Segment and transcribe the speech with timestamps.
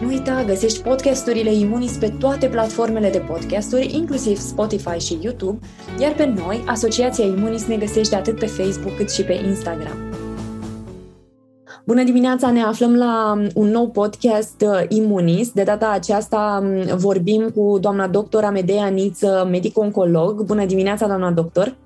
[0.00, 5.58] Nu uita, găsești podcasturile Imunis pe toate platformele de podcasturi, inclusiv Spotify și YouTube,
[6.00, 9.96] iar pe noi, Asociația Imunis, ne găsește atât pe Facebook cât și pe Instagram.
[11.84, 15.50] Bună dimineața, ne aflăm la un nou podcast uh, Imunis.
[15.52, 20.42] De data aceasta um, vorbim cu doamna doctor Amedea Niță, medic-oncolog.
[20.42, 21.76] Bună dimineața, doamna doctor!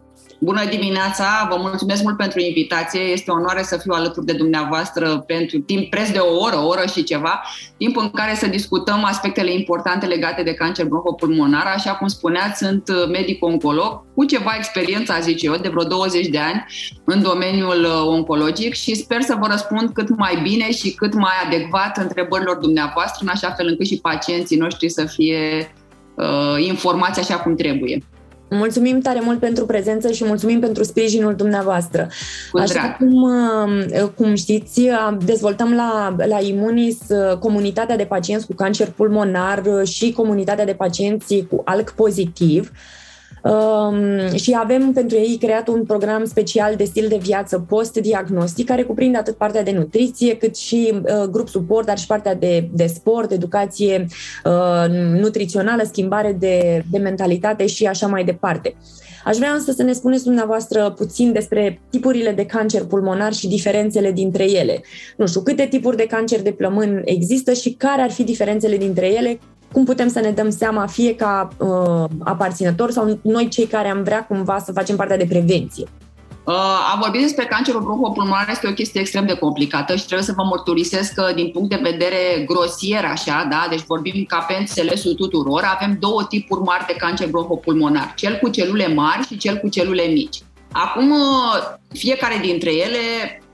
[0.45, 3.01] Bună dimineața, vă mulțumesc mult pentru invitație.
[3.01, 6.67] Este o onoare să fiu alături de dumneavoastră pentru timp preț de o oră, o
[6.67, 7.43] oră și ceva,
[7.77, 11.67] timp în care să discutăm aspectele importante legate de cancer bronhopulmonar.
[11.75, 16.65] Așa cum spuneați, sunt medic-oncolog cu ceva experiență, zice eu, de vreo 20 de ani
[17.05, 21.35] în domeniul uh, oncologic și sper să vă răspund cât mai bine și cât mai
[21.47, 25.73] adecvat întrebărilor dumneavoastră, în așa fel încât și pacienții noștri să fie
[26.17, 28.03] uh, informați așa cum trebuie.
[28.55, 32.09] Mulțumim tare mult pentru prezență și mulțumim pentru sprijinul dumneavoastră.
[32.53, 34.89] Așa cum, uh, cum știți,
[35.25, 41.47] dezvoltăm la, la Imunis uh, comunitatea de pacienți cu cancer pulmonar și comunitatea de pacienți
[41.51, 42.71] cu ALK pozitiv.
[43.43, 48.83] Um, și avem pentru ei creat un program special de stil de viață post-diagnostic care
[48.83, 52.87] cuprinde atât partea de nutriție cât și uh, grup suport, dar și partea de, de
[52.87, 54.07] sport, educație
[54.45, 54.89] uh,
[55.21, 58.75] nutrițională, schimbare de, de mentalitate și așa mai departe.
[59.25, 64.13] Aș vrea însă să ne spuneți dumneavoastră puțin despre tipurile de cancer pulmonar și diferențele
[64.13, 64.83] dintre ele.
[65.17, 69.07] Nu știu, câte tipuri de cancer de plămân există și care ar fi diferențele dintre
[69.07, 69.39] ele,
[69.73, 74.03] cum putem să ne dăm seama fie ca uh, aparținător sau noi cei care am
[74.03, 75.87] vrea cumva să facem partea de prevenție?
[76.45, 76.55] Uh,
[76.95, 80.43] a vorbi despre cancerul bronhopulmonar este o chestie extrem de complicată și trebuie să vă
[80.43, 85.63] mărturisesc că din punct de vedere grosier așa, da, deci vorbim ca pe înțelesul tuturor,
[85.65, 90.03] avem două tipuri mari de cancer bronhopulmonar, cel cu celule mari și cel cu celule
[90.03, 90.39] mici.
[90.73, 92.99] Acum, uh, fiecare dintre ele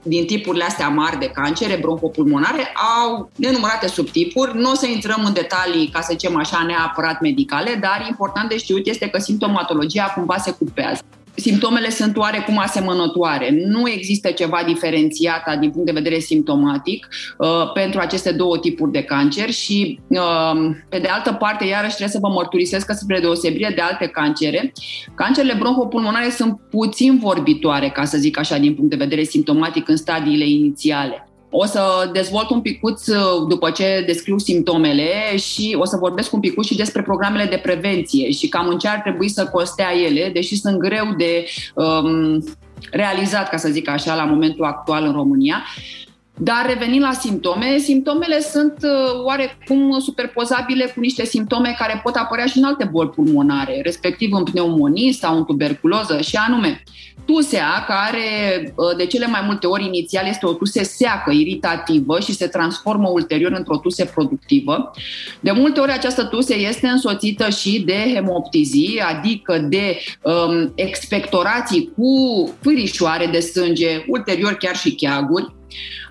[0.09, 4.59] din tipurile astea mari de cancere bronhopulmonare au nenumărate subtipuri.
[4.59, 8.57] Nu o să intrăm în detalii, ca să zicem așa, neapărat medicale, dar important de
[8.57, 11.03] știut este că simptomatologia cumva se cupează
[11.39, 13.51] simptomele sunt oarecum asemănătoare.
[13.67, 19.03] Nu există ceva diferențiat din punct de vedere simptomatic uh, pentru aceste două tipuri de
[19.03, 23.73] cancer și, uh, pe de altă parte, iarăși trebuie să vă mărturisesc că spre deosebire
[23.75, 24.73] de alte cancere,
[25.15, 29.97] cancerele bronhopulmonare sunt puțin vorbitoare, ca să zic așa, din punct de vedere simptomatic în
[29.97, 31.28] stadiile inițiale.
[31.51, 36.41] O să dezvolt un picuț uh, după ce descriu simptomele și o să vorbesc un
[36.41, 40.31] picuț și despre programele de prevenție și cam în ce ar trebui să costea ele,
[40.33, 42.45] deși sunt greu de um,
[42.91, 45.65] realizat, ca să zic așa, la momentul actual în România.
[46.41, 52.47] Dar revenind la simptome, simptomele sunt uh, oarecum superpozabile cu niște simptome care pot apărea
[52.47, 56.83] și în alte boli pulmonare, respectiv în pneumonii sau în tuberculoză, și anume
[57.25, 62.33] tusea, care uh, de cele mai multe ori inițial este o tuse seacă, iritativă și
[62.33, 64.91] se transformă ulterior într-o tuse productivă.
[65.41, 72.11] De multe ori această tuse este însoțită și de hemoptizii, adică de um, expectorații cu
[72.61, 75.58] fârișoare de sânge, ulterior chiar și cheaguri, Uh,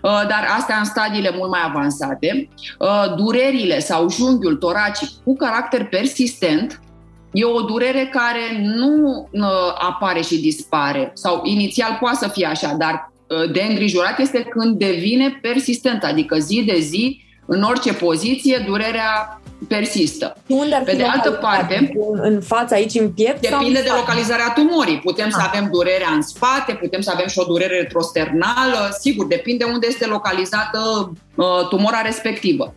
[0.01, 2.49] dar astea în stadiile mult mai avansate.
[2.79, 6.81] Uh, durerile sau junghiul toracic cu caracter persistent
[7.31, 9.41] E o durere care nu uh,
[9.77, 13.11] apare și dispare, sau inițial poate să fie așa, dar
[13.51, 20.37] de îngrijorat este când devine persistent, adică zi de zi, în orice poziție, durerea persistă.
[20.47, 21.91] Unde ar fi Pe de altă parte,
[22.21, 23.41] în fața aici, în piept?
[23.41, 24.99] Depinde de localizarea tumorii.
[24.99, 25.49] Putem să ah.
[25.51, 30.05] avem durerea în spate, putem să avem și o durere retrosternală, sigur, depinde unde este
[30.05, 32.73] localizată uh, tumora respectivă.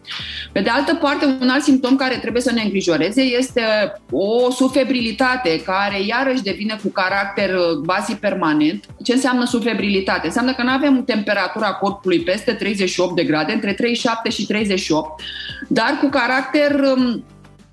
[0.52, 3.62] Pe de altă parte, un alt simptom care trebuie să ne îngrijoreze este
[4.10, 8.84] o sufebrilitate care iarăși devine cu caracter uh, bazi permanent.
[9.02, 10.26] Ce înseamnă sufebrilitate?
[10.26, 15.22] Înseamnă că nu avem temperatura corpului peste 38 de grade, între 37 și 38,
[15.68, 17.24] dar cu caracter um,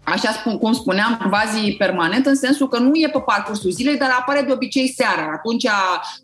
[0.03, 4.09] așa spun, cum spuneam, quasi permanent, în sensul că nu e pe parcursul zilei, dar
[4.19, 5.31] apare de obicei seara.
[5.33, 5.67] Atunci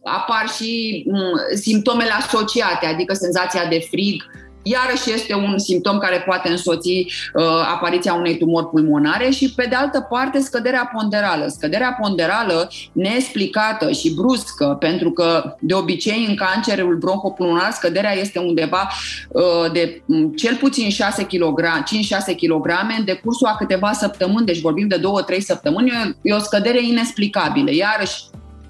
[0.04, 4.24] apar și um, simptomele asociate, adică senzația de frig,
[4.63, 7.44] iarăși este un simptom care poate însoți uh,
[7.74, 11.48] apariția unei tumori pulmonare și, pe de altă parte, scăderea ponderală.
[11.48, 18.89] Scăderea ponderală neexplicată și bruscă, pentru că, de obicei, în cancerul bronhopulmonar, scăderea este undeva
[19.27, 21.62] uh, de um, cel puțin 6 kg,
[22.31, 25.01] 5-6 kg în decursul a câteva săptămâni, deci vorbim de
[25.36, 27.71] 2-3 săptămâni, e o scădere inexplicabilă.
[27.71, 28.24] Iarăși,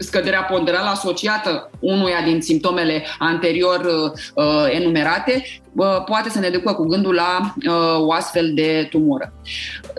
[0.04, 4.12] scăderea ponderală asociată unuia din simptomele anterior uh,
[4.46, 5.46] uh, enumerate
[5.76, 9.34] uh, poate să ne ducă cu gândul la uh, o astfel de tumoră.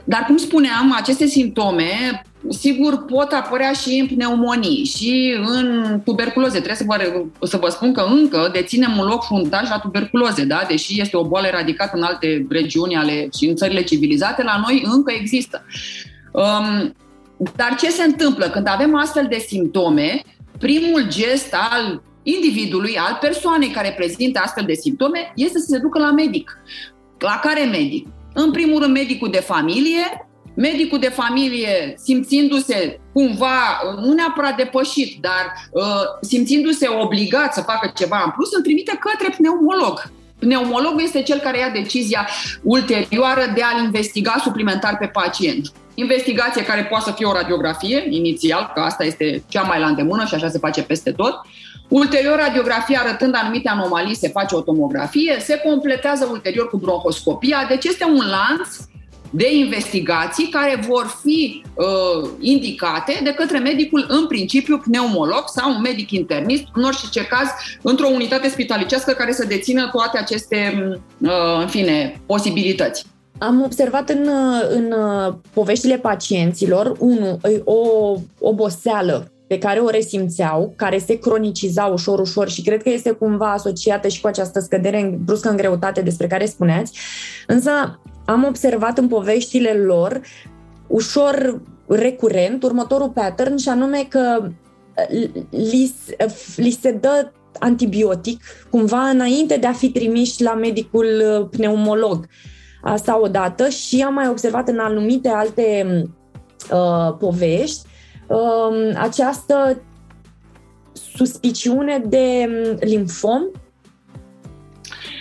[0.05, 6.61] Dar, cum spuneam, aceste simptome sigur pot apărea și în pneumonii și în tuberculoze.
[6.61, 10.65] Trebuie să vă, să vă spun că încă deținem un loc fruntaș la tuberculoze, da?
[10.69, 14.85] deși este o boală eradicată în alte regiuni ale și în țările civilizate, la noi
[14.87, 15.65] încă există.
[16.33, 16.95] Um,
[17.57, 20.23] dar ce se întâmplă când avem astfel de simptome?
[20.59, 25.99] Primul gest al individului, al persoanei care prezintă astfel de simptome, este să se ducă
[25.99, 26.59] la medic.
[27.19, 28.07] La care medic?
[28.35, 35.71] În primul rând, medicul de familie, medicul de familie simțindu-se cumva, nu neapărat depășit, dar
[35.71, 35.83] uh,
[36.21, 40.03] simțindu-se obligat să facă ceva în plus, îl trimite către pneumolog.
[40.39, 42.29] Pneumologul este cel care ia decizia
[42.63, 45.73] ulterioară de a-l investiga suplimentar pe pacient.
[45.95, 50.25] Investigație care poate să fie o radiografie inițial, că asta este cea mai la îndemână
[50.25, 51.41] și așa se face peste tot.
[51.89, 57.85] Ulterior, radiografia arătând anumite anomalii, se face o tomografie, se completează ulterior cu bronhoscopia, deci
[57.85, 58.77] este un lanț
[59.31, 65.81] de investigații care vor fi uh, indicate de către medicul în principiu pneumolog sau un
[65.81, 67.49] medic internist, în orice ce caz,
[67.83, 70.75] într-o unitate spitalicească care să dețină toate aceste,
[71.19, 73.07] uh, în fine, posibilități.
[73.39, 74.29] Am observat în,
[74.69, 74.95] în
[75.53, 77.79] poveștile pacienților, unu, o
[78.39, 83.53] oboseală pe care o resimțeau, care se croniciza ușor, ușor și cred că este cumva
[83.53, 86.99] asociată și cu această scădere bruscă în greutate despre care spuneați.
[87.47, 87.71] Însă
[88.25, 90.21] am observat în poveștile lor
[90.87, 94.49] ușor recurent următorul pattern și anume că
[95.51, 95.95] li,
[96.57, 101.09] li se dă antibiotic cumva înainte de a fi trimiși la medicul
[101.51, 102.27] pneumolog.
[102.85, 105.87] Asta odată și am mai observat în anumite alte
[106.73, 107.81] uh, povești
[108.27, 109.83] uh, această
[111.17, 112.49] suspiciune de
[112.81, 113.43] limfom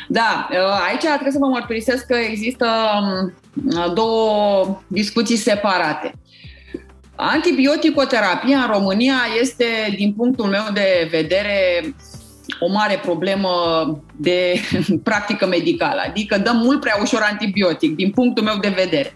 [0.08, 0.58] da, uh,
[0.88, 2.68] aici trebuie să vă mărturisesc că există
[3.02, 6.14] um, două discuții separate.
[7.16, 9.66] Antibioticoterapia în România este,
[9.96, 11.82] din punctul meu de vedere,
[12.60, 13.50] o mare problemă
[14.16, 14.54] de
[15.04, 19.16] practică medicală, adică dăm mult prea ușor antibiotic, din punctul meu de vedere.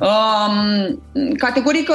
[0.00, 1.02] Um,
[1.38, 1.90] categoric,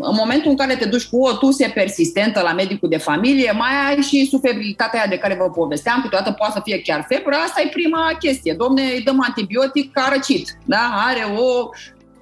[0.00, 3.70] în momentul în care te duci cu o tuse persistentă la medicul de familie, mai
[3.88, 7.62] ai și suferibilitatea aia de care vă povesteam, câteodată poate să fie chiar febră, asta
[7.64, 8.54] e prima chestie.
[8.58, 11.04] Domne, îi dăm antibiotic ca răcit, da?
[11.06, 11.68] are o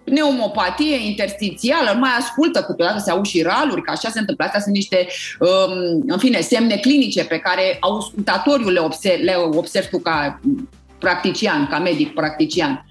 [0.05, 4.45] pneumopatie interstițială, mai ascultă câteodată, se au și raluri, că așa se întâmplă.
[4.45, 5.07] Astea sunt niște,
[5.41, 10.41] um, în fine, semne clinice pe care auscultatoriul le observ, le observ tu ca
[10.99, 12.87] practician, ca medic practician.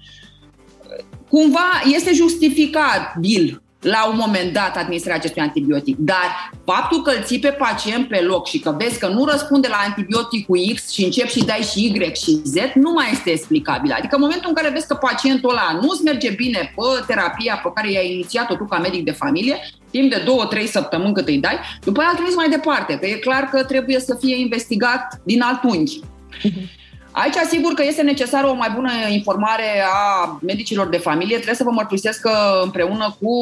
[1.28, 5.96] Cumva este justificabil la un moment dat administrarea acestui antibiotic.
[5.98, 9.68] Dar faptul că îl ții pe pacient pe loc și că vezi că nu răspunde
[9.68, 13.94] la antibioticul X și începi și dai și Y și Z, nu mai este explicabil.
[13.98, 17.70] Adică în momentul în care vezi că pacientul ăla nu-ți merge bine pe terapia pe
[17.74, 19.56] care i-ai inițiat-o tu ca medic de familie,
[19.90, 23.12] timp de două, trei săptămâni cât îi dai, după aia trebuie mai departe, că e
[23.12, 26.00] clar că trebuie să fie investigat din alt unghi.
[27.12, 27.22] Uh-huh.
[27.22, 31.34] Aici, sigur că este necesară o mai bună informare a medicilor de familie.
[31.34, 33.34] Trebuie să vă mărturisesc că împreună cu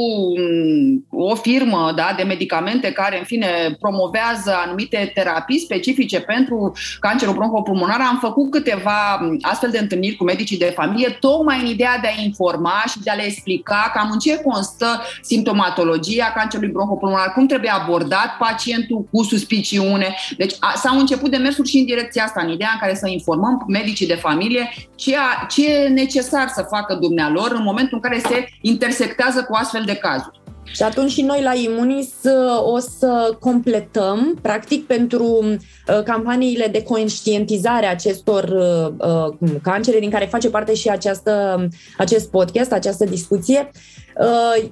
[1.10, 8.00] o firmă da, de medicamente care, în fine, promovează anumite terapii specifice pentru cancerul bronhopulmonar,
[8.00, 12.22] am făcut câteva astfel de întâlniri cu medicii de familie, tocmai în ideea de a
[12.22, 17.70] informa și de a le explica cam în ce constă simptomatologia cancerului bronhopulmonar, cum trebuie
[17.70, 20.14] abordat pacientul cu suspiciune.
[20.36, 23.58] Deci a, s-au început demersuri și în direcția asta, în ideea în care să informăm
[23.66, 28.18] medicii de familie ce, a, ce e necesar să facă dumnealor în momentul în care
[28.18, 30.39] se intersectează cu astfel de cazuri.
[30.72, 36.82] Și atunci și noi la Imunis uh, o să completăm, practic, pentru uh, campaniile de
[36.82, 41.66] conștientizare a acestor uh, cancere, din care face parte și această,
[41.98, 43.70] acest podcast, această discuție,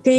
[0.02, 0.10] că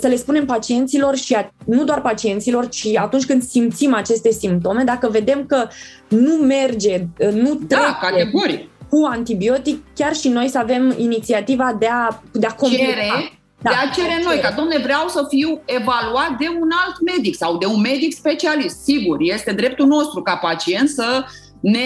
[0.00, 5.08] să le spunem pacienților și nu doar pacienților, ci atunci când simțim aceste simptome, dacă
[5.08, 5.68] vedem că
[6.08, 8.68] nu merge, nu da, trece da, categoric.
[8.88, 12.84] cu antibiotic, chiar și noi să avem inițiativa de a, de a completa.
[12.84, 16.96] Cere da, de a cere noi, ca domne, vreau să fiu evaluat de un alt
[17.14, 18.82] medic sau de un medic specialist.
[18.82, 21.24] Sigur, este dreptul nostru ca pacient să
[21.60, 21.80] ne,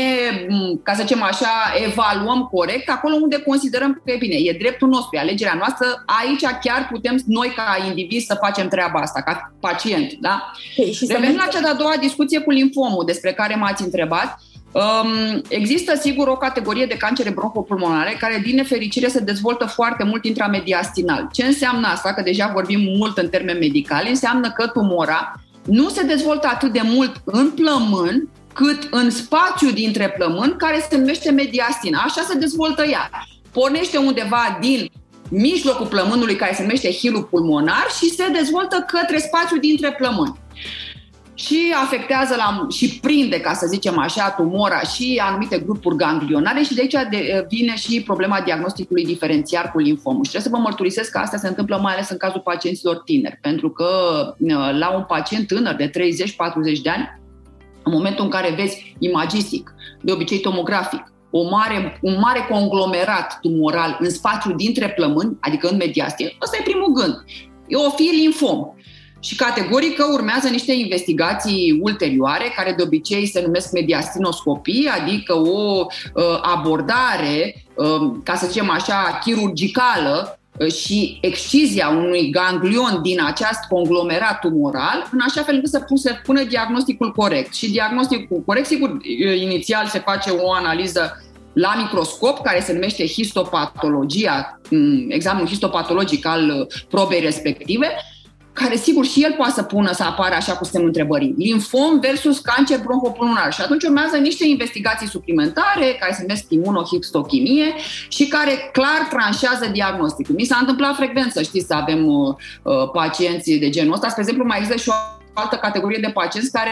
[0.82, 1.48] ca să zicem așa,
[1.86, 4.34] evaluăm corect acolo unde considerăm că e bine.
[4.34, 5.86] E dreptul nostru, e alegerea noastră.
[6.06, 10.12] Aici chiar putem noi ca indivizi să facem treaba asta, ca pacient.
[10.20, 10.52] Da?
[10.76, 14.38] Hey, și Revenind la cea de-a doua discuție cu linfomul despre care m-ați întrebat,
[14.72, 20.24] Um, există sigur o categorie de cancere bronhopulmonare care, din nefericire, se dezvoltă foarte mult
[20.24, 21.28] intramediastinal.
[21.32, 22.14] Ce înseamnă asta?
[22.14, 24.08] Că deja vorbim mult în termeni medicali.
[24.08, 25.34] Înseamnă că tumora
[25.64, 30.96] nu se dezvoltă atât de mult în plămân, cât în spațiu dintre plămâni, care se
[30.96, 32.02] numește mediastina.
[32.04, 33.10] Așa se dezvoltă ea.
[33.52, 34.90] Pornește undeva din
[35.30, 40.38] mijlocul plămânului, care se numește hilul pulmonar, și se dezvoltă către spațiul dintre plămâni
[41.38, 46.74] și afectează la, și prinde, ca să zicem așa, tumora și anumite grupuri ganglionare și
[46.74, 50.24] de aici de, vine și problema diagnosticului diferențiar cu linfomul.
[50.24, 53.38] Și trebuie să vă mărturisesc că asta se întâmplă mai ales în cazul pacienților tineri,
[53.42, 53.88] pentru că
[54.78, 55.92] la un pacient tânăr de 30-40
[56.82, 57.20] de ani,
[57.82, 63.96] în momentul în care vezi imagistic, de obicei tomografic, o mare, un mare conglomerat tumoral
[64.00, 67.24] în spațiu dintre plămâni, adică în mediastie, ăsta e primul gând.
[67.66, 68.66] E o fi linfom.
[69.20, 75.86] Și categoric că urmează niște investigații ulterioare, care de obicei se numesc mediastinoscopii, adică o
[76.14, 83.60] uh, abordare, uh, ca să zicem așa, chirurgicală uh, și excizia unui ganglion din acest
[83.68, 87.54] conglomerat tumoral, în așa fel încât să se pună diagnosticul corect.
[87.54, 88.96] Și diagnosticul corect, sigur,
[89.40, 91.22] inițial se face o analiză
[91.52, 97.86] la microscop, care se numește histopatologia, mm, examenul histopatologic al probei respective,
[98.58, 101.34] care sigur și el poate să pună să apară așa cu semnul întrebării.
[101.38, 103.52] Linfom versus cancer bronhopulmonar.
[103.52, 107.74] Și atunci urmează niște investigații suplimentare care se numesc imunohistochimie
[108.08, 110.34] și care clar tranșează diagnosticul.
[110.34, 114.08] Mi s-a întâmplat frecvent să știți să avem uh, uh, pacienți de genul ăsta.
[114.08, 114.92] Spre exemplu, mai există și o
[115.32, 116.70] altă categorie de pacienți care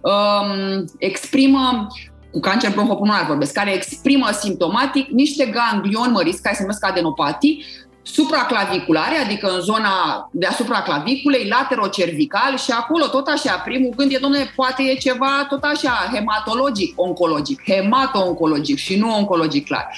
[0.00, 1.86] um, exprimă
[2.32, 7.64] cu cancer bronhopulmonar vorbesc, care exprimă simptomatic niște ganglioni măriți care se numesc adenopatii,
[8.12, 14.52] supraclaviculare, adică în zona deasupra claviculei, laterocervical și acolo tot așa, primul gând e, domnule,
[14.56, 19.88] poate e ceva tot așa hematologic, oncologic, hemato-oncologic și nu oncologic clar.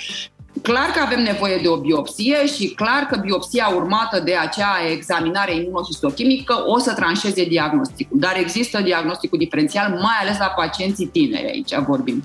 [0.62, 5.54] Clar că avem nevoie de o biopsie și clar că biopsia urmată de acea examinare
[5.54, 8.18] imunohistochimică o să tranșeze diagnosticul.
[8.18, 12.22] Dar există diagnosticul diferențial, mai ales la pacienții tineri, aici vorbim.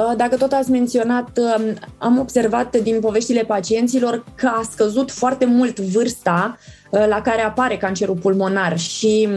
[0.00, 5.44] Uh, dacă tot ați menționat, um, am observat din poveștile pacienților că a scăzut foarte
[5.44, 6.58] mult vârsta
[6.90, 9.28] uh, la care apare cancerul pulmonar și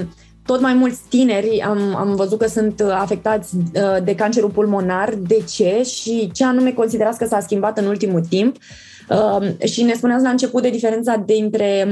[0.46, 5.14] tot mai mulți tineri am, am văzut că sunt afectați uh, de cancerul pulmonar.
[5.28, 8.56] De ce și ce anume considerați că s-a schimbat în ultimul timp?
[9.64, 11.88] și ne spuneați la început de diferența dintre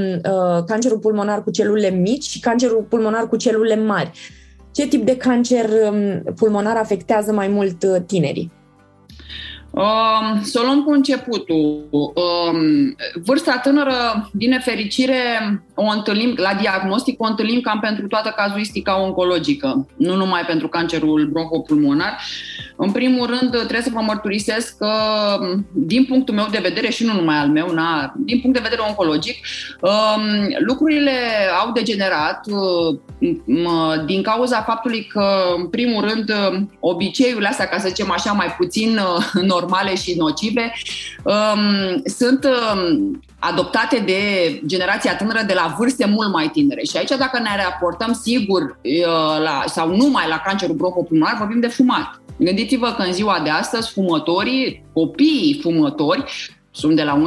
[0.66, 4.10] cancerul pulmonar cu celule mici și cancerul pulmonar cu celule mari.
[4.70, 8.61] Ce tip de cancer um, pulmonar afectează mai mult tinerii?
[9.72, 11.88] Um, să o luăm cu începutul.
[11.90, 15.16] Um, vârsta tânără, din nefericire,
[15.74, 21.28] o întâlnim, la diagnostic o întâlnim cam pentru toată cazuistica oncologică, nu numai pentru cancerul
[21.32, 22.18] bronhopulmonar.
[22.76, 24.90] În primul rând, trebuie să vă mărturisesc că,
[25.72, 28.88] din punctul meu de vedere, și nu numai al meu, na, din punct de vedere
[28.88, 29.36] oncologic,
[29.80, 30.22] um,
[30.66, 31.12] lucrurile
[31.60, 32.40] au degenerat
[34.06, 35.24] din cauza faptului că,
[35.56, 36.32] în primul rând,
[36.80, 39.00] obiceiurile astea, ca să zicem așa, mai puțin
[39.54, 40.72] normale și nocive,
[42.04, 42.46] sunt
[43.38, 44.20] adoptate de
[44.66, 46.82] generația tânără de la vârste mult mai tinere.
[46.82, 51.66] Și aici, dacă ne raportăm sigur uh, la, sau numai la cancerul bronhopulmonar, vorbim de
[51.66, 52.21] fumat.
[52.44, 56.24] Gândiți-vă că în ziua de astăzi fumătorii, copiii fumători,
[56.70, 57.26] sunt de la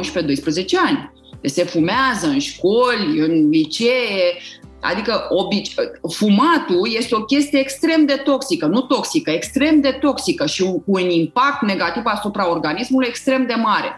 [0.86, 1.12] ani.
[1.40, 4.38] Deci se fumează în școli, în licee,
[4.80, 5.74] Adică obici,
[6.08, 11.10] fumatul este o chestie extrem de toxică, nu toxică, extrem de toxică și cu un
[11.10, 13.96] impact negativ asupra organismului extrem de mare.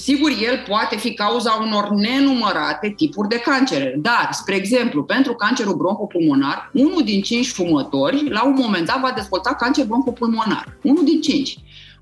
[0.00, 5.74] Sigur, el poate fi cauza unor nenumărate tipuri de cancere, dar, spre exemplu, pentru cancerul
[5.74, 10.76] bronhopulmonar, unul din cinci fumători, la un moment dat, va dezvolta cancer bronhopulmonar.
[10.82, 11.56] Unul din cinci.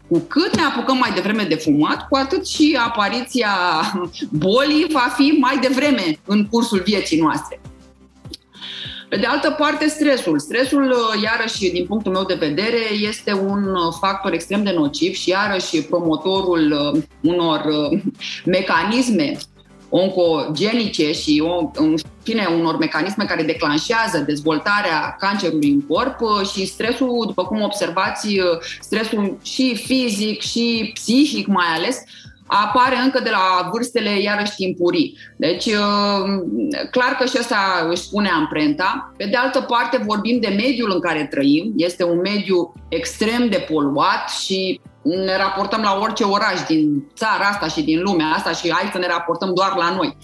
[0.08, 3.50] Cu cât ne apucăm mai devreme de fumat, cu atât și apariția
[4.30, 7.60] bolii va fi mai devreme în cursul vieții noastre.
[9.08, 10.38] Pe de altă parte, stresul.
[10.38, 15.14] Stresul, uh, iarăși, din punctul meu de vedere, este un uh, factor extrem de nociv
[15.14, 17.62] și, iarăși, promotorul uh, unor
[18.44, 19.36] mecanisme
[19.90, 21.42] oncogenice și,
[21.74, 26.18] în fine, unor mecanisme care declanșează dezvoltarea cancerului în corp
[26.52, 28.40] și stresul, după cum observați,
[28.80, 32.02] stresul și fizic și psihic mai ales,
[32.48, 35.18] apare încă de la vârstele iarăși timpurii.
[35.36, 36.24] Deci, uh,
[36.90, 39.12] clar că și asta își spune amprenta.
[39.16, 41.72] Pe de altă parte, vorbim de mediul în care trăim.
[41.76, 47.68] Este un mediu extrem de poluat și ne raportăm la orice oraș din țara asta
[47.68, 50.16] și din lumea asta și hai să ne raportăm doar la noi.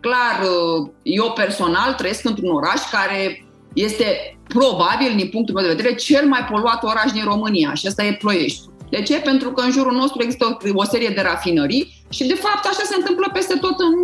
[0.00, 5.94] Clar, uh, eu personal trăiesc într-un oraș care este probabil, din punctul meu de vedere,
[5.94, 8.62] cel mai poluat oraș din România și asta e Ploiești.
[8.90, 9.16] De ce?
[9.18, 12.82] Pentru că în jurul nostru există o, o serie de rafinării și, de fapt, așa
[12.84, 13.94] se întâmplă peste tot în,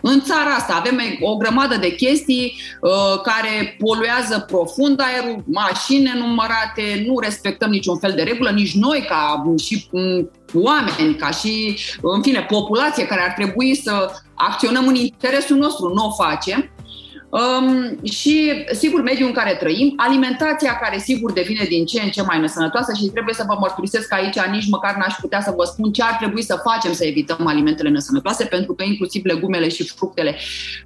[0.00, 0.74] în țara asta.
[0.74, 7.98] Avem o grămadă de chestii uh, care poluează profund aerul, mașini nenumărate, nu respectăm niciun
[7.98, 13.20] fel de regulă, nici noi ca și um, oameni, ca și, în fine, populație care
[13.20, 16.70] ar trebui să acționăm în interesul nostru, nu o facem.
[17.32, 22.22] Um, și, sigur, mediul în care trăim, alimentația care, sigur, devine din ce în ce
[22.22, 25.64] mai nesănătoasă și trebuie să vă mărturisesc că aici nici măcar n-aș putea să vă
[25.64, 29.88] spun ce ar trebui să facem să evităm alimentele nesănătoase, pentru că inclusiv legumele și
[29.88, 30.36] fructele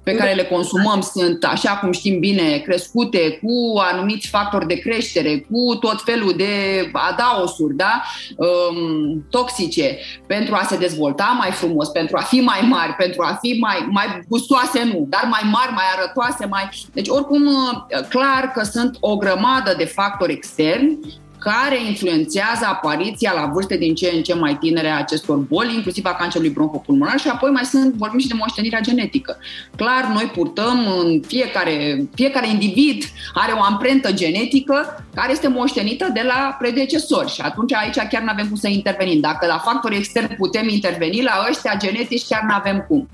[0.03, 5.45] pe care le consumăm sunt, așa cum știm bine, crescute cu anumiți factori de creștere,
[5.51, 6.45] cu tot felul de
[6.93, 8.01] adaosuri, da?
[8.35, 13.37] Um, toxice, pentru a se dezvolta mai frumos, pentru a fi mai mari, pentru a
[13.41, 16.69] fi mai, mai gustoase, nu, dar mai mari, mai arătoase, se mai...
[16.93, 20.99] Deci, oricum, uh, clar că sunt o grămadă de factori externi
[21.39, 26.05] care influențează apariția la vârste din ce în ce mai tinere a acestor boli, inclusiv
[26.05, 29.37] a cancerului bronhopulmonar și apoi mai sunt, vorbim și de moștenirea genetică.
[29.75, 33.03] Clar, noi purtăm în fiecare, fiecare individ
[33.33, 38.29] are o amprentă genetică care este moștenită de la predecesori și atunci aici chiar nu
[38.31, 39.19] avem cum să intervenim.
[39.19, 43.07] Dacă la factori externi putem interveni, la ăștia genetici chiar nu avem cum.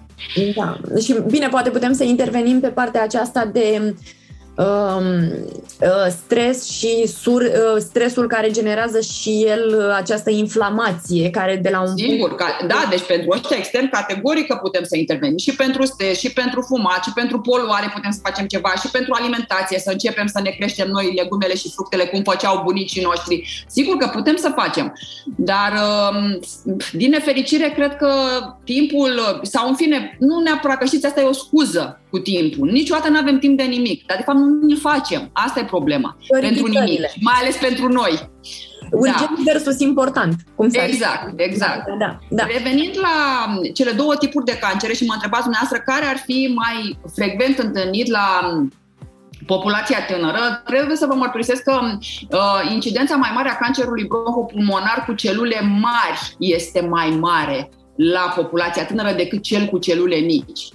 [0.56, 0.78] Da.
[1.02, 4.23] Și bine, poate putem să intervenim pe partea aceasta de Um, uh,
[6.10, 11.82] stres și sur, uh, stresul care generează și el uh, această inflamație care de la
[11.82, 12.44] un Sigur, punct...
[12.44, 16.34] ca, da, deci pentru ăștia extern categoric că putem să intervenim și pentru stres, și
[16.34, 20.40] pentru fumat, și pentru poluare putem să facem ceva, și pentru alimentație, să începem să
[20.44, 23.66] ne creștem noi legumele și fructele cum făceau bunicii noștri.
[23.68, 24.94] Sigur că putem să facem,
[25.36, 26.40] dar um,
[26.92, 28.12] din nefericire cred că
[28.64, 32.70] timpul, sau în fine, nu neapărat că știți, asta e o scuză cu timpul.
[32.72, 35.30] Niciodată nu avem timp de nimic, dar de fapt nu îl facem.
[35.34, 36.18] Asta e problema.
[36.40, 38.30] Pentru nimic, mai ales pentru noi.
[38.92, 39.52] Urgent da.
[39.52, 40.36] versus important.
[40.56, 41.86] Cum exact, exact.
[42.00, 42.44] Da, da.
[42.46, 47.00] Revenind la cele două tipuri de cancere și mă întrebați dumneavoastră care ar fi mai
[47.16, 48.28] frecvent întâlnit la
[49.46, 55.14] populația tânără, trebuie să vă mărturisesc că uh, incidența mai mare a cancerului bronhopulmonar cu
[55.14, 60.70] celule mari este mai mare la populația tânără decât cel cu celule mici.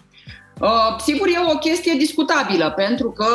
[0.61, 3.27] Uh, sigur, e o chestie discutabilă, pentru că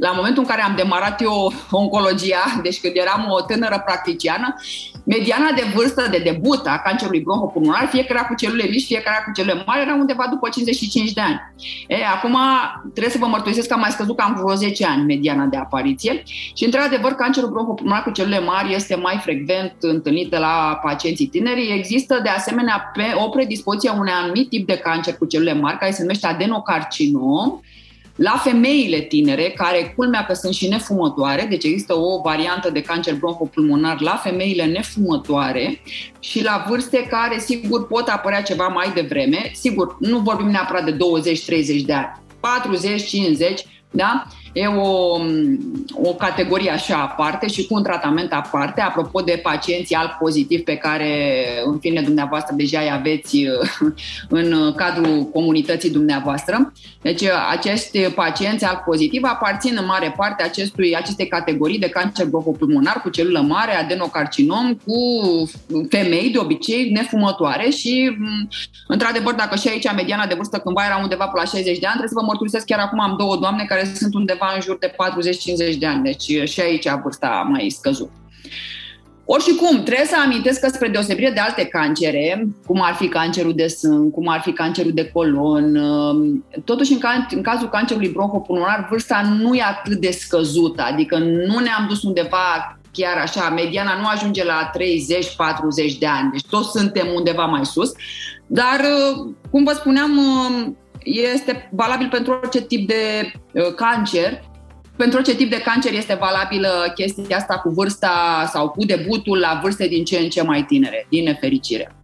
[0.00, 4.54] la momentul în care am demarat eu oncologia, deci când eram o tânără practiciană,
[5.04, 9.00] mediana de vârstă de debut a cancerului bronhopulmonar, fie că era cu celule mici, fie
[9.00, 11.40] că era cu celule mari, era undeva după 55 de ani.
[11.88, 12.36] E, acum
[12.92, 16.22] trebuie să vă mărturisesc că am mai scăzut cam vreo 10 ani mediana de apariție
[16.54, 21.72] și, într-adevăr, cancerul bronhopulmonar cu celule mari este mai frecvent întâlnit la pacienții tineri.
[21.78, 25.78] Există, de asemenea, pe o predispoziție a unui anumit tip de cancer cu celule mari,
[25.78, 27.60] care se numește adenocarcinom,
[28.16, 33.14] la femeile tinere, care culmea că sunt și nefumătoare, deci există o variantă de cancer
[33.14, 35.80] bronhopulmonar la femeile nefumătoare
[36.20, 39.50] și la vârste care, sigur, pot apărea ceva mai devreme.
[39.54, 40.96] Sigur, nu vorbim neapărat de 20-30
[41.84, 42.20] de ani,
[43.52, 43.54] 40-50,
[43.90, 44.26] da?
[44.56, 45.18] E o,
[46.02, 48.80] o categorie așa aparte și cu un tratament aparte.
[48.80, 53.92] Apropo de pacienții alt pozitiv pe care, în fine, dumneavoastră deja îi aveți uh,
[54.40, 56.72] în cadrul comunității dumneavoastră.
[57.02, 62.26] Deci, uh, acești pacienți alt pozitiv aparțin în mare parte acestui, acestei categorii de cancer
[62.26, 64.98] bronhopulmonar cu celulă mare, adenocarcinom, cu
[65.88, 68.48] femei, de obicei, nefumătoare și, mm,
[68.86, 71.96] într-adevăr, dacă și aici mediana de vârstă cândva era undeva pe la 60 de ani,
[71.96, 74.78] trebuie să vă mărturisesc, chiar acum am două doamne care sunt undeva undeva în jur
[74.78, 74.94] de
[75.74, 78.10] 40-50 de ani, deci și aici vârsta a mai scăzut.
[79.28, 83.66] Oricum, trebuie să amintesc că spre deosebire de alte cancere, cum ar fi cancerul de
[83.66, 88.86] sân, cum ar fi cancerul de colon, um, totuși în, can- în cazul cancerului bronhopulmonar,
[88.90, 94.06] vârsta nu e atât de scăzută, adică nu ne-am dus undeva chiar așa, mediana nu
[94.06, 97.92] ajunge la 30-40 de ani, deci toți suntem undeva mai sus,
[98.46, 104.42] dar, uh, cum vă spuneam, um, este valabil pentru orice tip de uh, cancer.
[104.96, 109.60] Pentru orice tip de cancer este valabilă chestia asta cu vârsta sau cu debutul la
[109.62, 111.96] vârste din ce în ce mai tinere, din nefericire.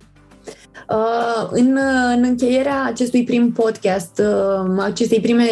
[0.88, 1.78] Uh, în,
[2.16, 5.48] în încheierea acestui prim podcast, uh, acestei prime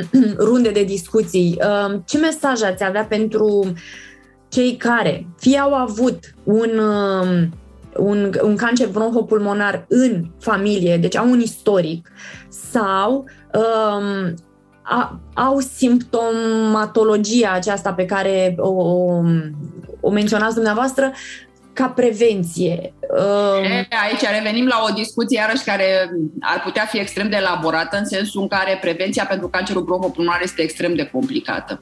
[0.48, 3.72] runde de discuții, uh, ce mesaj ați avea pentru
[4.48, 7.48] cei care fie au avut un uh,
[7.96, 12.10] un, un cancer bronhopulmonar în familie, deci au un istoric,
[12.48, 14.34] sau um,
[14.82, 19.20] a, au simptomatologia aceasta pe care o, o,
[20.00, 21.12] o menționați dumneavoastră
[21.72, 22.94] ca prevenție.
[23.10, 28.04] Um, aici revenim la o discuție iarăși care ar putea fi extrem de elaborată în
[28.04, 31.78] sensul în care prevenția pentru cancerul bronhopulmonar este extrem de complicată.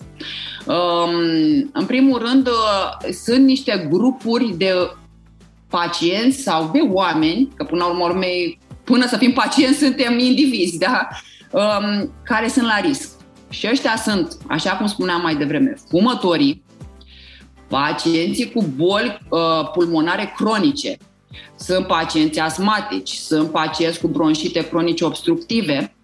[0.67, 4.73] Um, în primul rând, uh, sunt niște grupuri de
[5.73, 8.25] pacienți sau de oameni, că până la urmă,
[8.85, 11.09] până să fim pacienți suntem indivizi, da?
[11.53, 13.11] um, care sunt la risc.
[13.49, 16.63] Și ăștia sunt, așa cum spuneam mai devreme, fumătorii,
[17.69, 20.97] pacienții cu boli uh, pulmonare cronice,
[21.57, 25.95] sunt pacienți asmatici, sunt pacienți cu bronșite cronice obstructive,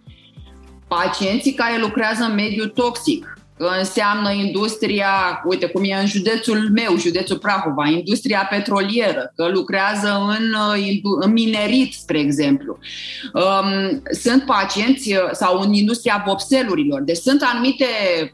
[0.89, 7.39] pacienții care lucrează în mediu toxic, înseamnă industria, uite cum e în județul meu, județul
[7.39, 10.55] Prahova, industria petrolieră, că lucrează în,
[11.21, 12.79] în minerit, spre exemplu.
[13.33, 17.01] Um, sunt pacienți uh, sau în industria vopselurilor.
[17.01, 17.87] Deci sunt anumite,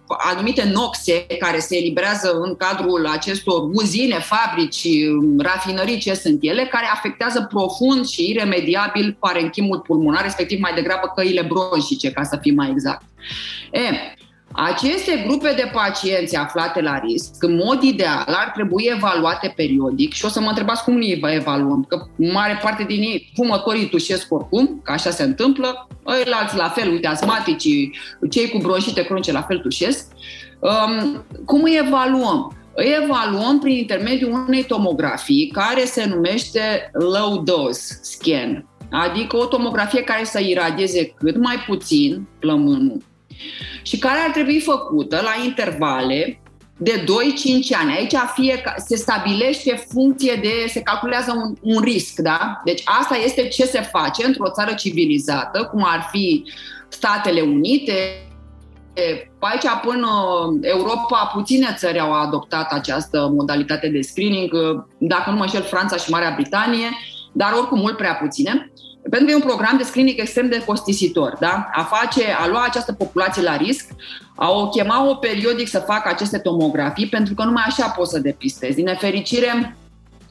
[0.07, 6.67] anumite noxe care se eliberează în cadrul acestor uzine, fabrici, um, rafinării, ce sunt ele,
[6.71, 12.55] care afectează profund și iremediabil parenchimul pulmonar, respectiv mai degrabă căile bronșice, ca să fim
[12.55, 13.03] mai exact.
[13.73, 13.81] E,
[14.57, 20.25] aceste grupe de pacienți aflate la risc, în mod ideal, ar trebui evaluate periodic și
[20.25, 24.81] o să mă întrebați cum îi evaluăm, că mare parte din ei, fumătorii tușesc oricum,
[24.85, 27.99] că așa se întâmplă, alții la fel, uite, asmaticii,
[28.31, 30.07] cei cu bronșite cronice la fel tușesc.
[30.59, 32.57] Um, cum îi evaluăm?
[32.75, 40.03] Îi evaluăm prin intermediul unei tomografii care se numește low dose scan, adică o tomografie
[40.03, 43.03] care să iradieze cât mai puțin plămânul
[43.83, 46.41] și care ar trebui făcută la intervale
[46.77, 47.05] de 2-5
[47.81, 47.93] ani.
[47.93, 52.61] Aici fie, se stabilește funcție de, se calculează un, un risc, da?
[52.65, 56.45] Deci asta este ce se face într-o țară civilizată, cum ar fi
[56.89, 58.25] Statele Unite,
[58.95, 60.09] pe aici, până
[60.61, 64.51] Europa, puține țări au adoptat această modalitate de screening,
[64.99, 66.89] dacă nu mă înșel, Franța și Marea Britanie,
[67.33, 68.73] dar oricum mult prea puține.
[69.11, 71.69] Pentru că e un program de screening extrem de costisitor, da?
[71.73, 73.87] A, face, a lua această populație la risc,
[74.37, 78.19] a o chema o periodic să facă aceste tomografii, pentru că numai așa poți să
[78.19, 78.75] depistezi.
[78.75, 79.77] Din nefericire,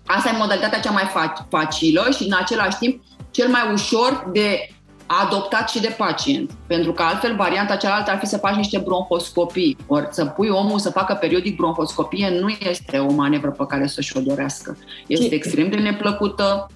[0.06, 1.12] asta e modalitatea cea mai
[1.50, 4.68] facilă și în același timp cel mai ușor de
[5.06, 6.52] adoptat și de pacient.
[6.68, 9.78] Pentru că altfel varianta cealaltă ar fi să faci niște bronhoscopii.
[9.88, 14.18] Ori să pui omul să facă periodic bronhoscopie nu este o manevră pe care să-și
[14.18, 14.78] o dorească.
[15.08, 16.68] Este extrem de neplăcută,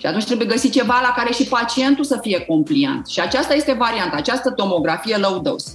[0.00, 3.08] și atunci trebuie găsit ceva la care și pacientul să fie compliant.
[3.08, 5.72] Și aceasta este varianta, această tomografie low dose.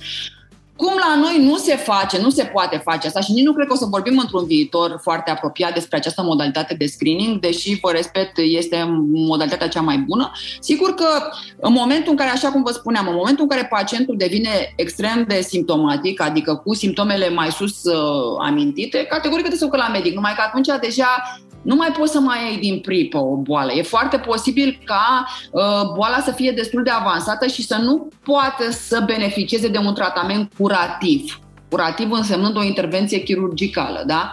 [0.75, 3.67] Cum la noi nu se face, nu se poate face asta și nici nu cred
[3.67, 7.91] că o să vorbim într-un viitor foarte apropiat despre această modalitate de screening, deși, vă
[7.91, 10.31] respect, este modalitatea cea mai bună.
[10.59, 11.07] Sigur că
[11.59, 15.25] în momentul în care, așa cum vă spuneam, în momentul în care pacientul devine extrem
[15.27, 20.13] de simptomatic, adică cu simptomele mai sus uh, amintite, categoric trebuie să ducă la medic,
[20.13, 23.71] numai că atunci deja nu mai poți să mai ai din pripă o boală.
[23.71, 25.61] E foarte posibil ca uh,
[25.95, 30.51] boala să fie destul de avansată și să nu poată să beneficieze de un tratament
[30.57, 31.39] curativ.
[31.69, 34.31] Curativ însemnând o intervenție chirurgicală, da?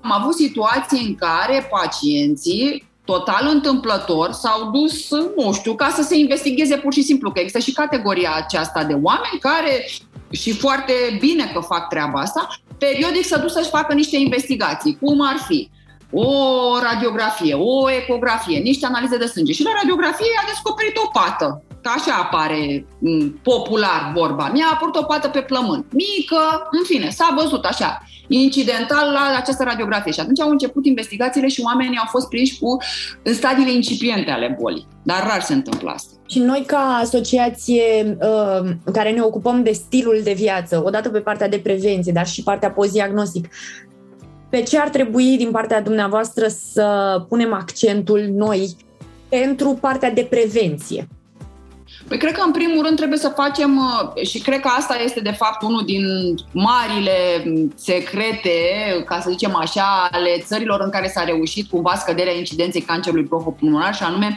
[0.00, 6.16] Am avut situații în care pacienții total întâmplător s-au dus, nu știu, ca să se
[6.16, 9.88] investigheze pur și simplu, că există și categoria aceasta de oameni care,
[10.30, 15.20] și foarte bine că fac treaba asta, periodic să dus să-și facă niște investigații, cum
[15.20, 15.70] ar fi
[16.14, 16.28] o
[16.82, 19.52] radiografie, o ecografie, niște analize de sânge.
[19.52, 21.62] Și la radiografie a descoperit o pată.
[21.82, 22.86] Că așa apare
[23.42, 24.50] popular vorba.
[24.52, 25.86] Mi-a apărut o pată pe plămân.
[25.90, 30.12] Mică, în fine, s-a văzut așa, incidental la această radiografie.
[30.12, 32.76] Și atunci au început investigațiile și oamenii au fost prinși cu
[33.22, 34.86] în stadiile incipiente ale bolii.
[35.02, 36.12] Dar rar se întâmplă asta.
[36.28, 41.48] Și noi, ca asociație uh, care ne ocupăm de stilul de viață, odată pe partea
[41.48, 43.48] de prevenție, dar și partea post-diagnostic,
[44.54, 48.76] pe ce ar trebui din partea dumneavoastră să punem accentul noi
[49.28, 51.08] pentru partea de prevenție?
[52.08, 55.20] Păi cred că în primul rând trebuie să facem uh, și cred că asta este
[55.20, 56.04] de fapt unul din
[56.52, 58.50] marile secrete,
[59.06, 63.94] ca să zicem așa, ale țărilor în care s-a reușit cumva scăderea incidenței cancerului bronhopulmonar
[63.94, 64.36] și anume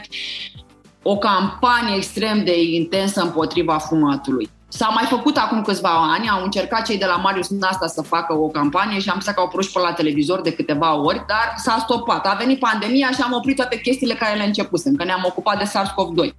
[1.02, 4.50] o campanie extrem de intensă împotriva fumatului.
[4.68, 8.34] S-a mai făcut acum câțiva ani, au încercat cei de la Marius Nasta să facă
[8.34, 11.54] o campanie și am zis că au proști pe la televizor de câteva ori, dar
[11.56, 12.26] s-a stopat.
[12.26, 15.64] A venit pandemia și am oprit toate chestiile care le începusem, că ne-am ocupat de
[15.64, 16.34] SARS-CoV-2.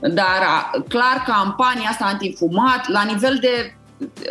[0.00, 3.76] Dar clar, campania asta antifumat, la nivel de,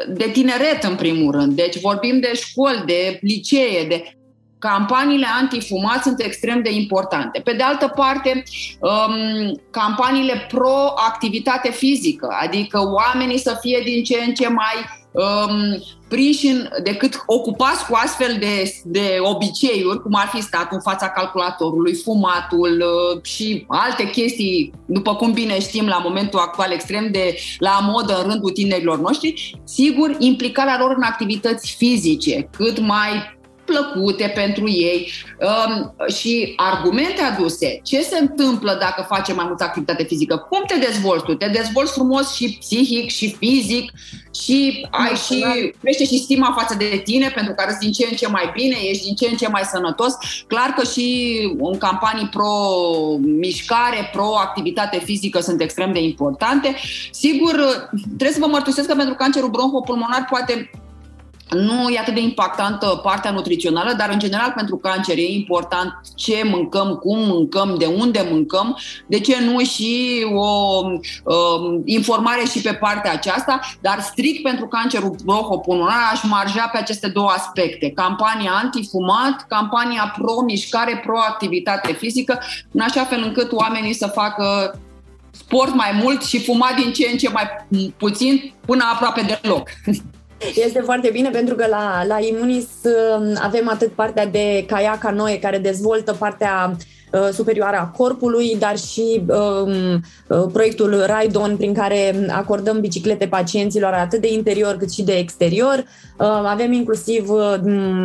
[0.08, 4.19] de tineret în primul rând, deci vorbim de școli, de licee, de
[4.60, 7.42] campaniile antifumat sunt extrem de importante.
[7.44, 8.44] Pe de altă parte,
[8.80, 14.76] um, campaniile pro-activitate fizică, adică oamenii să fie din ce în ce mai
[15.12, 20.80] um, prinși în, decât ocupați cu astfel de, de obiceiuri, cum ar fi stat în
[20.82, 27.12] fața calculatorului, fumatul uh, și alte chestii, după cum bine știm, la momentul actual extrem
[27.12, 33.38] de la modă în rândul tinerilor noștri, sigur, implicarea lor în activități fizice, cât mai
[33.70, 37.80] plăcute pentru ei um, și argumente aduse.
[37.84, 40.48] Ce se întâmplă dacă facem mai multă activitate fizică?
[40.50, 41.34] Cum te dezvolți tu?
[41.34, 43.92] Te dezvolți frumos și psihic și fizic
[44.44, 45.46] și ai și
[45.82, 48.76] crește și stima față de tine pentru că arăți din ce în ce mai bine,
[48.90, 50.14] ești din ce în ce mai sănătos.
[50.48, 56.76] Clar că și în campanii pro-mișcare, pro-activitate fizică sunt extrem de importante.
[57.12, 57.56] Sigur,
[58.06, 60.70] trebuie să vă mărturisesc că pentru cancerul bronhopulmonar poate
[61.50, 66.42] nu e atât de impactantă partea nutrițională, dar în general pentru cancer e important ce
[66.44, 70.82] mâncăm, cum mâncăm, de unde mâncăm, de ce nu și o
[71.24, 77.08] um, informare și pe partea aceasta, dar strict pentru cancerul bronhopulmonar aș marja pe aceste
[77.08, 77.92] două aspecte.
[77.92, 82.40] Campania antifumat, campania pro-mișcare, pro-activitate fizică,
[82.72, 84.80] în așa fel încât oamenii să facă
[85.32, 87.44] sport mai mult și fumat din ce în ce mai
[87.98, 89.70] puțin până aproape deloc.
[90.48, 95.40] Este foarte bine pentru că la, la Imunis um, avem atât partea de caiaca canoe
[95.40, 96.76] care dezvoltă partea
[97.12, 103.94] uh, superioară a corpului, dar și um, uh, proiectul Raidon prin care acordăm biciclete pacienților
[103.94, 105.78] atât de interior cât și de exterior.
[105.78, 107.56] Uh, avem inclusiv, uh,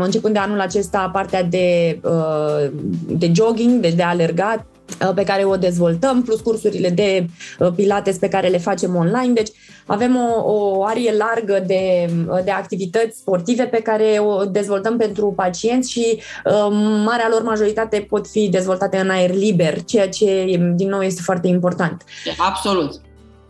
[0.00, 2.70] începând de anul acesta, partea de, uh,
[3.06, 4.66] de jogging, de, de alergat,
[5.00, 7.26] Uh, pe care o dezvoltăm, plus cursurile de
[7.58, 9.32] uh, pilates pe care le facem online.
[9.32, 9.50] Deci
[9.86, 15.32] avem o, o arie largă de, uh, de activități sportive pe care o dezvoltăm pentru
[15.36, 16.20] pacienți și
[17.04, 20.44] marea lor majoritate pot fi dezvoltate în aer liber, ceea ce,
[20.74, 22.04] din nou, este foarte important.
[22.38, 23.00] Absolut.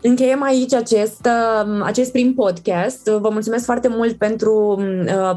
[0.01, 1.27] Încheiem aici acest,
[1.83, 3.05] acest prim podcast.
[3.05, 4.81] Vă mulțumesc foarte mult pentru,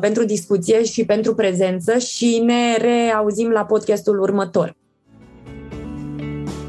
[0.00, 4.74] pentru discuție și pentru prezență și ne reauzim la podcastul următor.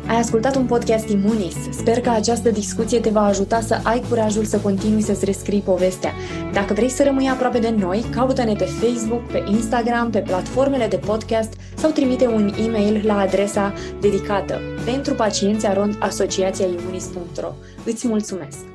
[0.10, 1.56] Ai ascultat un podcast Imunis.
[1.72, 6.14] Sper că această discuție te va ajuta să ai curajul să continui să-ți rescrii povestea.
[6.54, 10.98] Dacă vrei să rămâi aproape de noi, caută-ne pe Facebook, pe Instagram, pe platformele de
[10.98, 15.68] podcast sau trimite un e-mail la adresa dedicată pentru pacienți
[16.00, 17.54] asociația imunis.ro.
[17.86, 18.69] Îți mulțumesc!